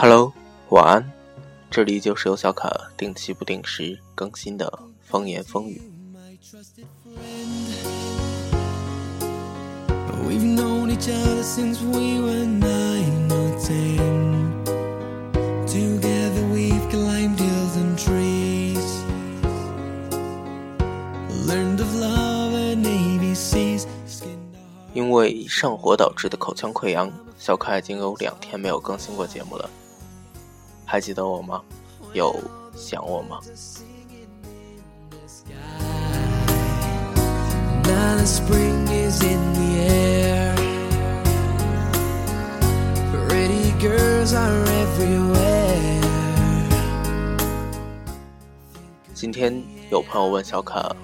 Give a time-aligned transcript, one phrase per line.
[0.00, 0.32] Hello，
[0.68, 1.12] 晚安，
[1.68, 5.82] 这里就是由小卡定期不定时更新的风言风语。
[24.94, 29.68] 因为上火导致的口腔溃疡，小卡已经有两天没有更新过节目了。
[30.90, 31.60] 还记得我吗？
[32.14, 32.34] 有
[32.74, 33.40] 想我吗？
[49.12, 50.96] 今天有朋友问小卡，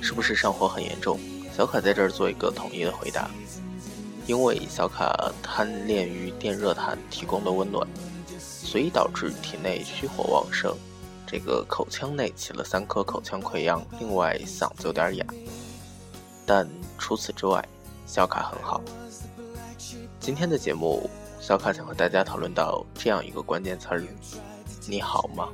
[0.00, 1.18] 是不是上火很严重？
[1.56, 3.28] 小卡在这儿做一个统一的回答，
[4.28, 7.84] 因为小卡贪恋于电热毯提供的温暖，
[8.60, 10.76] 所以导致体内虚火旺盛，
[11.26, 15.24] 这个口腔内起了三颗口腔溃疡，另外嗓子有点哑。
[16.44, 17.66] 但除此之外，
[18.06, 18.80] 小卡很好。
[20.20, 21.08] 今天的节目，
[21.40, 24.02] 小卡想和大家讨论到这样一个关键词儿：
[24.86, 25.48] 你好吗？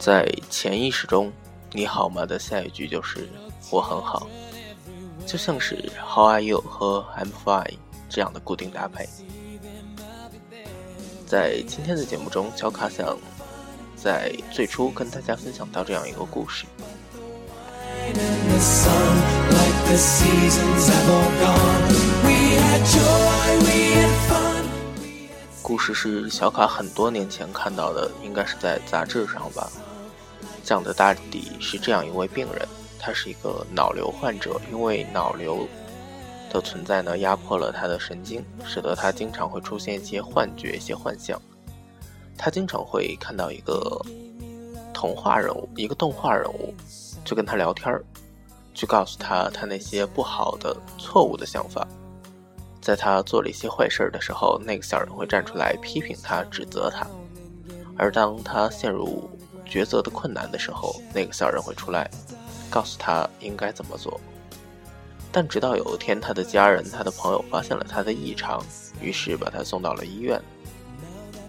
[0.00, 1.32] 在潜意识中
[1.70, 3.28] ，“你好吗”的下一句就是
[3.70, 4.26] “我很好”，
[5.24, 9.08] 就像是 “How are you” 和 “I'm fine” 这样的固定搭配。
[11.28, 13.16] 在今天的节目中，小卡想
[13.94, 16.64] 在最初跟大家分享到这样一个故事。
[25.62, 29.70] 故事是小卡很多年前看到的，应该是在杂志上吧。
[30.64, 32.66] 讲的大抵是这样一位病人，
[32.98, 35.68] 他是一个脑瘤患者，因为脑瘤。
[36.50, 41.40] 的存在呢，压迫了他的神经，使得他经常会出现一些幻觉、一些幻象。
[42.38, 44.00] 他经常会看到一个
[44.92, 46.72] 童话人物，一个动画人物，
[47.24, 48.04] 就跟他聊天儿，
[48.74, 51.86] 去告诉他他那些不好的、错误的想法。
[52.80, 57.06] 在他做了一些坏事的时候，那个小人会站出来批评他、指责他；
[57.96, 59.30] 而当他陷入
[59.66, 62.10] 抉择的困难的时候，那个小人会出来
[62.68, 64.20] 告诉他应该怎么做。
[65.32, 68.62] 但直到有一天，他的家人、他的朋友发现了他的异常，
[69.00, 70.38] 于是把他送到了医院。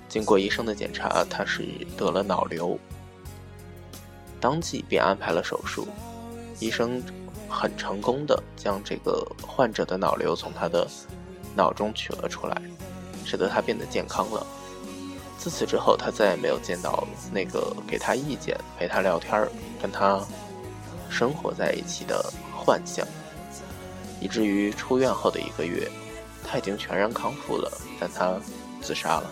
[0.07, 2.79] 经过医生的检查，他是得了脑瘤，
[4.39, 5.85] 当即便安排了手术。
[6.59, 7.01] 医生
[7.49, 10.87] 很成功的将这个患者的脑瘤从他的
[11.55, 12.61] 脑中取了出来，
[13.25, 14.45] 使得他变得健康了。
[15.37, 19.47] 自此之后，他再也没有见到那个给他意见、陪他聊天、
[19.81, 20.19] 跟他
[21.09, 23.05] 生活在一起的幻象。
[24.21, 25.89] 以至于出院后的一个月，
[26.43, 28.39] 他已经全然康复了，但他
[28.81, 29.29] 自杀了。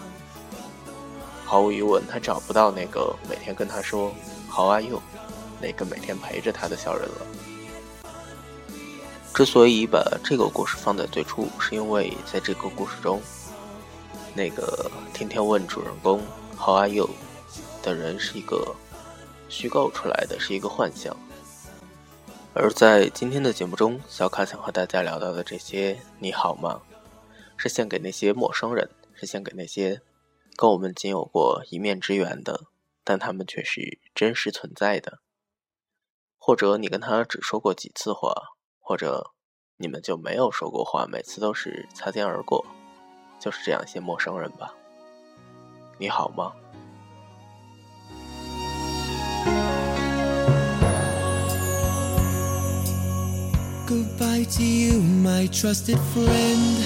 [1.45, 4.11] 毫无疑问，他找不到那个每天跟他说
[4.51, 5.01] “How are you”，
[5.63, 7.25] 那个每天陪着他的小人了。
[9.33, 13.21] 之所以把这个故事放在最初，是因为在这个故事中，
[14.35, 16.21] 那个天天问主人公
[16.57, 17.09] “How are you”
[17.81, 18.75] 的人是一个
[19.47, 21.17] 虚构出来的，是一个幻象。
[22.53, 26.79] 而在今天的节目中，小卡想和大家聊到的这些“你好吗”，
[27.57, 29.99] 是献给那些陌生人，是献给那些
[30.55, 32.65] 跟我们仅有过一面之缘的，
[33.03, 35.22] 但他们却是真实存在的。
[36.45, 38.33] 或者你跟他只说过几次话，
[38.81, 39.31] 或者
[39.77, 42.65] 你们就没有说过话，每次都是擦肩而过，
[43.39, 44.73] 就是这样一些陌生人吧。
[45.97, 46.51] 你好吗
[53.87, 56.83] ？Goodbye to you, my trusted friend.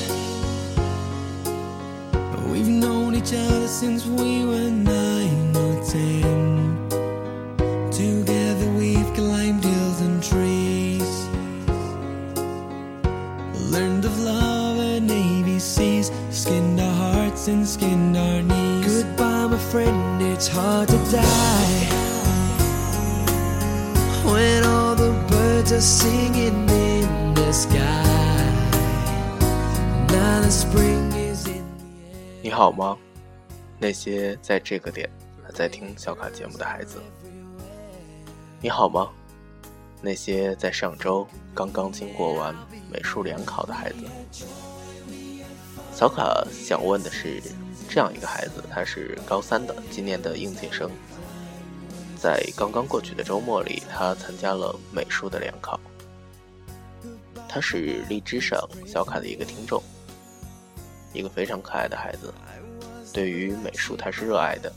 [2.51, 6.76] We've known each other since we were nine or ten.
[17.37, 19.03] Hearts and skinned our knees.
[19.03, 21.85] Goodbye, my friend, it's hard to die.
[24.25, 28.03] When all the birds are singing in the sky
[30.49, 32.97] spring is in the air 你好吗？
[33.77, 35.09] 那些在这个点
[35.43, 37.01] 还在听小卡节目的孩子，
[38.61, 39.09] 你好吗？
[40.01, 42.55] 那些在上周刚刚经过完
[42.89, 44.05] 美术联考的孩子。
[45.97, 47.41] 小卡想问的是，
[47.89, 50.87] 这样一个孩子，他是高三的，今年的应届生，
[52.15, 55.79] 在刚刚过去的周末里，他参加了美术的联考。
[57.49, 59.81] 他是荔枝上小卡的一个听众，
[61.13, 62.31] 一个非常可爱的孩子。
[63.11, 64.71] 对于美术，他是热爱的。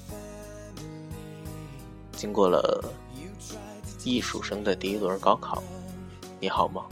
[2.12, 2.82] 经过了
[4.04, 5.62] 艺术生的第一轮高考，
[6.40, 6.86] 你好吗？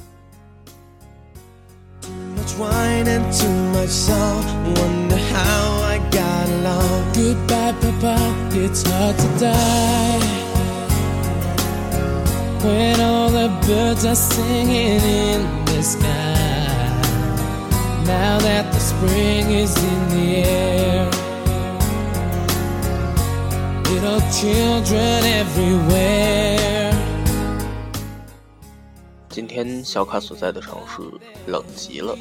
[29.29, 31.01] 今天小卡所在的城市
[31.47, 32.15] 冷极了。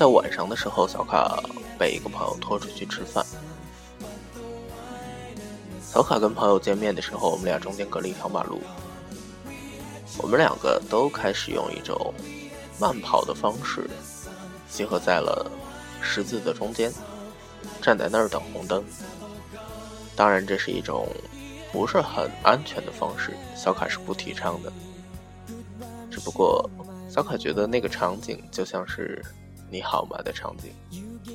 [0.00, 1.38] 在晚上的时候，小卡
[1.78, 3.22] 被一个朋友拖出去吃饭。
[5.82, 8.62] 小卡跟朋友见面的时候，我们俩中间隔了一条马路。
[10.16, 12.14] 我们两个都开始用一种
[12.78, 13.90] 慢跑的方式，
[14.70, 15.50] 集合在了
[16.00, 16.90] 十字的中间，
[17.82, 18.82] 站在那儿等红灯。
[20.16, 21.06] 当然，这是一种
[21.70, 24.72] 不是很安全的方式，小卡是不提倡的。
[26.10, 26.70] 只不过，
[27.10, 29.22] 小卡觉得那个场景就像是
[29.70, 30.72] “你好吗”的场景。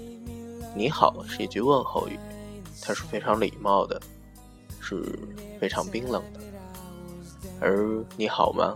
[0.75, 2.19] “你好”是一句问候语，
[2.81, 4.01] 它是非常礼貌的，
[4.81, 5.17] 是
[5.59, 6.39] 非常冰冷的。
[7.61, 8.75] 而“你好吗”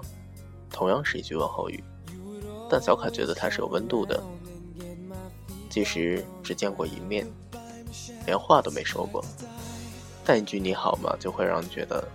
[0.72, 1.84] 同样是一句问候语，
[2.70, 4.24] 但小卡觉得它是有温度的。
[5.70, 7.28] 即使只见过一面，
[8.26, 9.24] 连话都没说过。
[10.24, 12.08] 但一句“你好吗”就会让人觉得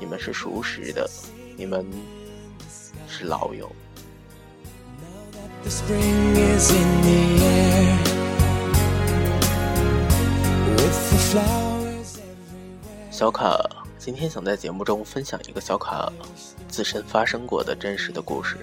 [0.00, 1.08] 你们是熟识的，
[1.56, 1.86] 你们
[3.06, 3.70] 是老友。
[13.10, 13.58] 小卡
[13.98, 16.10] 今天想在节目中分享一个小卡
[16.68, 18.56] 自身发生过的真实的故事。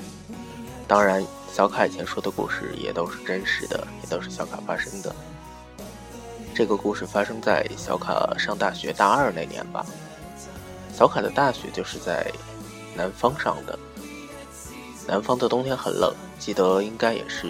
[0.87, 1.23] 当然，
[1.53, 5.15] 小卡以前说的故事也都是真实的，也都是小卡发生的。
[6.55, 9.85] 这个故事发生在小卡上大学大二那年吧。
[10.91, 12.25] 小卡的大学就是在
[12.95, 13.77] 南方上的，
[15.07, 17.47] 南方的冬天很冷，记得应该也是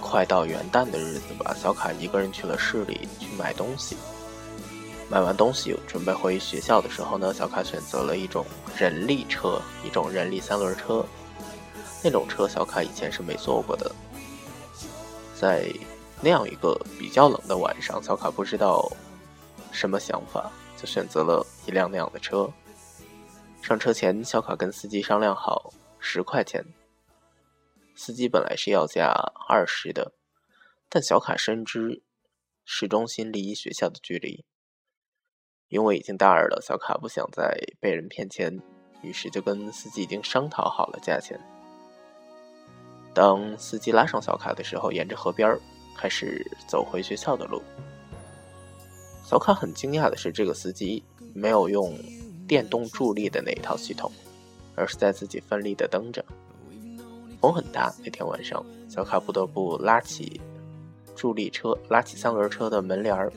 [0.00, 1.54] 快到元旦的日子吧。
[1.58, 3.96] 小卡一个人去了市里去买东西，
[5.08, 8.44] 买完东西准备回学校的时候呢，小卡选择了一种
[8.76, 11.04] 人力车，一种人力三轮车。
[12.02, 13.90] 那种车小卡以前是没坐过的，
[15.34, 15.72] 在。
[16.24, 18.88] 那样一个比较冷的晚上，小卡不知道
[19.72, 20.48] 什么想法，
[20.80, 22.48] 就选择了一辆那样的车。
[23.60, 26.66] 上车前，小卡跟司机商量好十块钱。
[27.94, 29.14] 司机本来是要价
[29.48, 30.12] 二十的，
[30.90, 32.02] 但小卡深知
[32.64, 34.44] 市中心离学校的距离，
[35.68, 38.60] 因为已经大二了，小卡不想再被人骗钱，
[39.02, 41.40] 于是就跟司机已经商讨好了价钱。
[43.14, 45.58] 当司机拉上小卡的时候，沿着河边。
[45.94, 47.62] 开始走回学校的路。
[49.26, 51.04] 小卡很惊讶的是，这个司机
[51.34, 51.94] 没有用
[52.48, 54.10] 电动助力的那一套系统，
[54.74, 56.24] 而是在自己奋力的蹬着。
[57.40, 60.40] 风很大，那天晚上，小卡不得不拉起
[61.16, 63.32] 助力车，拉起三轮车的门帘儿，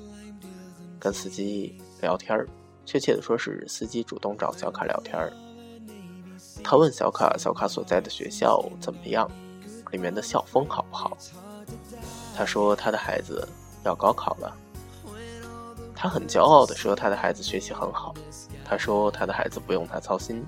[0.99, 2.47] 跟司机聊天儿。
[2.85, 5.33] 确切的说，是司机主动找小卡聊天儿。
[6.63, 9.29] 他问小卡：“小卡所在的学校怎么样？
[9.91, 11.17] 里面的校风好不好？”
[12.37, 13.47] 他说：“他的孩子
[13.83, 14.55] 要高考了。”
[15.95, 18.13] 他很骄傲地说：“他的孩子学习很好。”
[18.63, 20.45] 他说：“他的孩子不用他操心。”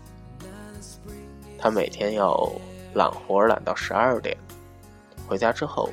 [1.58, 2.52] 他每天要
[2.94, 4.38] 揽活揽到十二点，
[5.28, 5.90] 回家之后，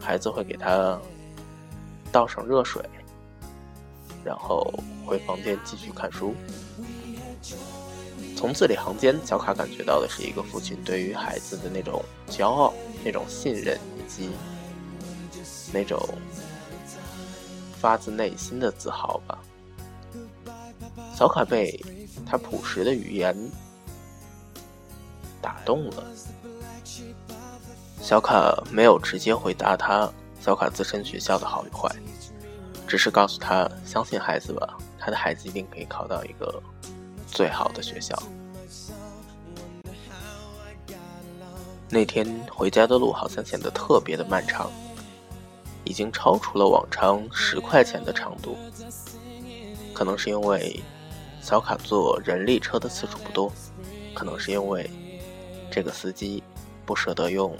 [0.00, 1.00] 孩子会给他
[2.12, 2.82] 倒上热水，
[4.24, 4.72] 然后
[5.04, 6.34] 回房间继续看书。
[8.36, 12.74] 从字里行间，小卡感觉到的是一个父亲对于孩子的那种骄傲、
[13.04, 14.30] 那种信任以及。
[15.72, 16.00] 那种
[17.80, 19.36] 发自内心的自豪吧。
[21.12, 21.78] 小卡被
[22.24, 23.36] 他朴实的语言
[25.46, 26.02] 打动了。
[28.02, 30.10] 小卡没有直接回答他
[30.40, 31.88] 小卡自身学校的好与坏，
[32.88, 36.60] 只是告诉他相信孩子吧，他的孩子一定可以考到一个
[37.28, 38.20] 最好的学校。
[41.88, 44.68] 那天回家的路好像显得特别的漫长。
[45.88, 48.56] 已经超出了往常十块钱的长度，
[49.94, 50.82] 可能是因为
[51.40, 53.52] 小卡坐人力车的次数不多，
[54.12, 54.90] 可能是因为
[55.70, 56.42] 这个司机
[56.84, 57.56] 不舍得用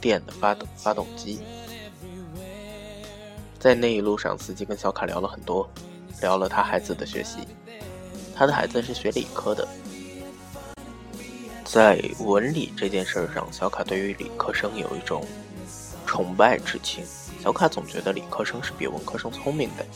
[0.00, 1.40] 电的发动发动机。
[3.58, 5.68] 在那一路上，司机跟小卡聊了很多，
[6.20, 7.38] 聊了他孩子的学习。
[8.34, 9.66] 他的孩子是学理科的，
[11.64, 15.24] 在文理这件事上，小卡对于理科生有一种
[16.04, 17.02] 崇拜之情。
[17.42, 19.86] 小卡总觉得理科生是比文科生聪明的，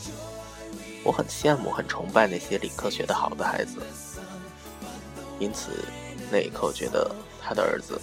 [1.03, 3.79] 我很羡慕、很崇拜那些理科学得好的孩子。
[5.37, 5.85] 因此，
[6.31, 7.99] 那一刻我觉得他的儿子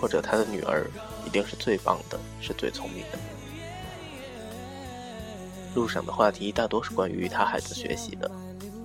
[0.00, 0.86] 或者他的女儿
[1.26, 3.18] 一定是最棒的，是最聪明的。
[5.74, 8.30] 路上的话题大多是关于他孩子学习的。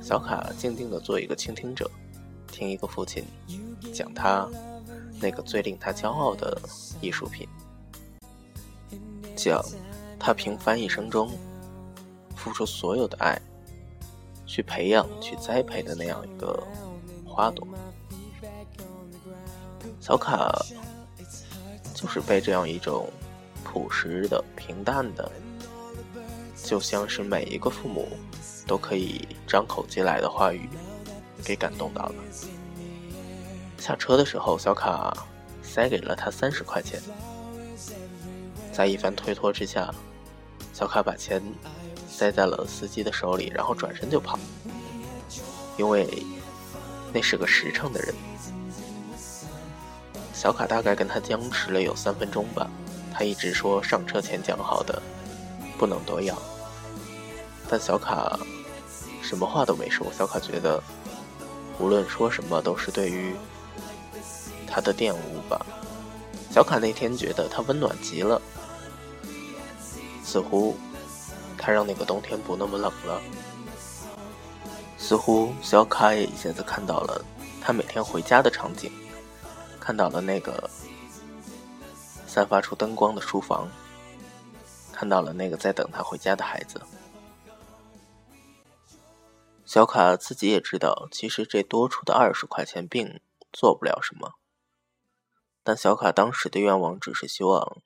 [0.02, 1.92] 小卡静静地做一个倾听者，
[2.50, 3.26] 听一个父亲
[3.94, 4.48] 讲他
[5.20, 6.58] 那个最令他骄傲的
[7.02, 7.46] 艺术品，
[9.36, 9.62] 讲
[10.18, 11.30] 他平凡一生中
[12.38, 13.38] 付出所有的爱
[14.46, 16.66] 去培养、去栽培的那样一个
[17.26, 17.68] 花朵。
[20.08, 20.50] 小卡
[21.94, 23.12] 就是被这样一种
[23.62, 25.30] 朴实的、平淡的，
[26.64, 28.08] 就像是每一个父母。
[28.66, 30.70] 都可以张口即来的话语，
[31.42, 32.16] 给感动到了。
[33.78, 35.26] 下车的时候，小卡
[35.64, 37.02] 塞给了他三十块钱。
[38.74, 39.90] 在一番推脱之下，
[40.74, 41.42] 小卡把钱
[42.10, 44.38] 塞在了司机的手里，然后转身就跑，
[45.78, 46.06] 因为
[47.14, 48.14] 那是个实诚的人。
[50.38, 52.70] 小卡大概跟他僵持了有三分钟吧，
[53.12, 55.01] 他一直说上车前讲好的，
[55.79, 56.38] 不能多要。
[57.67, 58.39] 但小卡。
[59.20, 60.82] 什么话都没说，小卡觉得，
[61.79, 63.36] 无论说什么都是对于
[64.65, 65.65] 他的玷污吧。
[66.50, 68.41] 小卡那天觉得他温暖极了，
[70.24, 70.77] 似乎
[71.58, 73.22] 他让那个冬天不那么冷了。
[74.98, 77.22] 似乎小卡也一下子看到了
[77.60, 78.89] 他每天回家的场景，
[79.88, 80.70] 看到了那个
[82.27, 83.70] 散发出灯光的书房，
[84.91, 86.82] 看到了那个在等他回家的孩子。
[89.63, 93.22] 小卡自己也知道，其实这多出的二十块钱并
[93.53, 94.34] 做不了什么。
[95.63, 97.82] 但小卡当时的愿望只是希望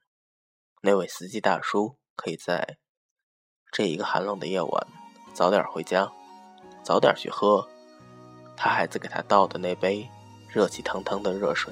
[0.82, 2.80] 那位司机大叔可以在
[3.72, 4.88] 这一个寒冷的夜晚
[5.36, 6.12] 早点回家，
[6.82, 7.70] 早点去喝
[8.58, 10.10] 他孩子给他倒的那杯
[10.50, 11.72] 热气腾腾的热水。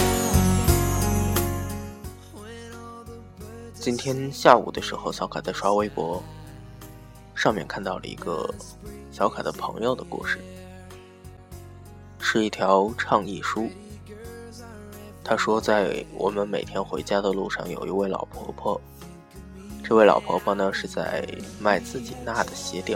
[3.81, 6.21] 今天下午的时候，小卡在刷微博，
[7.33, 8.47] 上面看到了一个
[9.11, 10.37] 小卡的朋友的故事，
[12.19, 13.67] 是一条倡议书。
[15.23, 18.79] 他说，在我们每天回家的路上，有一位老婆婆。
[19.83, 21.27] 这位老婆婆呢，是在
[21.59, 22.95] 卖自己纳的鞋底，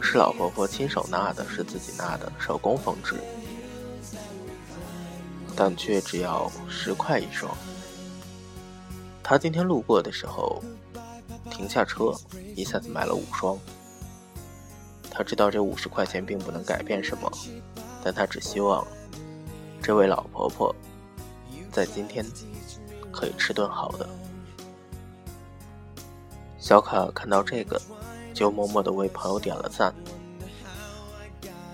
[0.00, 3.14] 是老婆婆亲手纳的，是自己纳的，手工缝制，
[5.54, 7.56] 但却只要十块一双。
[9.28, 10.64] 他今天路过的时候，
[11.50, 12.14] 停下车，
[12.56, 13.58] 一下子买了五双。
[15.10, 17.30] 他知道这五十块钱并不能改变什么，
[18.02, 18.86] 但他只希望
[19.82, 20.74] 这位老婆婆
[21.70, 22.24] 在今天
[23.12, 24.08] 可以吃顿好的。
[26.58, 27.78] 小卡看到这个，
[28.32, 29.94] 就默默的为朋友点了赞。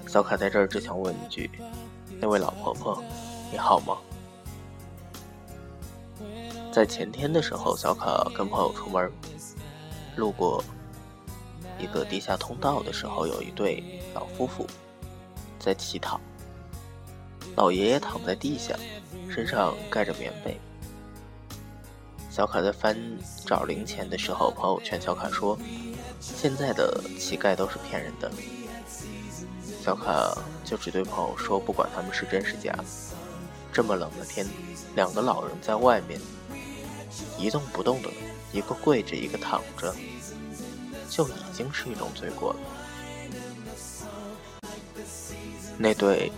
[0.09, 1.49] 小卡在这儿只想问一句：
[2.19, 3.01] 那位老婆婆，
[3.53, 3.97] 你好吗？
[6.75, 9.09] 在前天的时候，小卡跟朋友出门，
[10.17, 10.61] 路过。
[11.79, 14.67] 一个地下通道的时候，有一对老夫妇
[15.57, 16.21] 在乞讨。
[17.55, 18.75] 老爷爷躺在地下，
[19.31, 20.59] 身上盖着棉被。
[22.29, 22.99] 小卡在翻
[23.47, 25.57] 找零钱的时候，朋友劝小卡说
[26.19, 28.29] ：“现在的乞丐都是骗人的。”
[29.81, 32.75] 小卡就只对朋友说：“不管他们是真是假，
[33.73, 34.45] 这么冷的天，
[34.97, 36.21] 两个老人在外面
[37.39, 38.11] 一动不动的，
[38.53, 39.95] 一个跪着，一个躺着。”
[41.11, 42.59] 就已经是一种罪过了。
[45.79, 46.33] 那对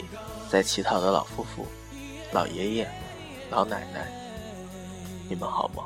[0.51, 1.65] 在乞讨的老夫妇、
[2.33, 2.91] 老爷爷、
[3.51, 4.13] 老奶奶，
[5.31, 5.85] 你们好吗？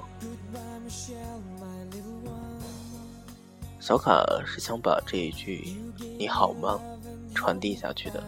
[3.79, 5.77] 小卡是想把这一句
[6.19, 6.81] “你好吗”
[7.35, 8.23] 传递下去的。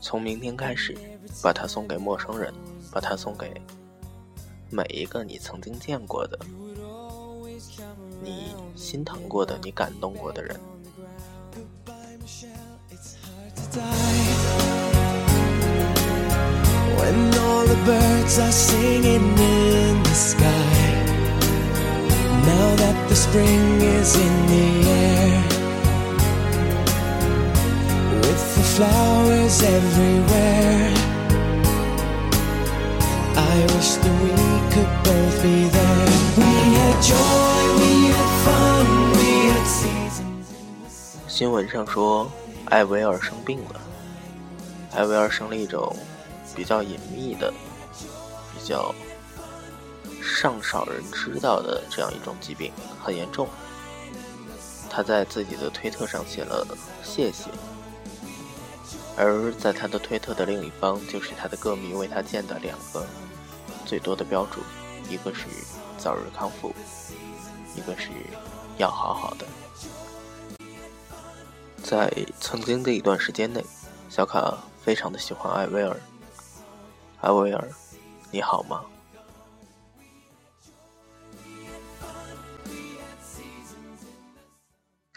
[0.00, 0.96] 从明天开始，
[1.42, 2.52] 把它送给陌生人，
[2.90, 3.52] 把它送给
[4.72, 6.38] 每一个你曾经见过的、
[8.22, 10.58] 你心疼过的、你感动过的人。
[28.72, 31.11] flowers everywhere.
[33.34, 34.30] I wish that we
[34.72, 36.08] could both be there.
[36.36, 40.50] We had joy, we had fun, we had seasons.
[40.50, 41.20] in the sun.
[41.28, 42.30] 新闻上说，
[42.66, 43.80] 艾薇儿生病了。
[44.94, 45.96] 艾薇儿生了一种
[46.54, 47.52] 比较隐秘的、
[48.52, 48.94] 比较
[50.22, 52.70] 尚少人知道的这样一种疾病，
[53.02, 53.48] 很严重。
[54.90, 56.66] 他在自己的推特上写了
[57.02, 57.44] 谢谢。
[59.22, 63.06] 而在他的推特的另一方，就是他的歌迷为他建的两个
[63.86, 64.60] 最多的标注，
[65.08, 65.46] 一个是
[65.96, 66.74] 早日康复，
[67.76, 68.10] 一个是
[68.78, 69.46] 要好好的。
[71.84, 73.64] 在曾经的一段时间内，
[74.08, 75.96] 小卡非常的喜欢艾薇儿。
[77.20, 77.68] 艾薇儿，
[78.32, 78.84] 你好吗？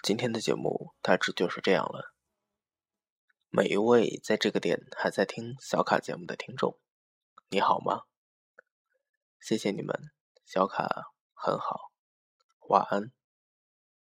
[0.03, 2.14] 今天的节目大致就是这样了。
[3.55, 6.77] 每一位在这个点还在听小卡节目的听众，
[7.47, 8.01] 你好吗？
[9.39, 10.11] 谢谢你们，
[10.43, 11.93] 小卡很好，
[12.67, 13.14] 晚安。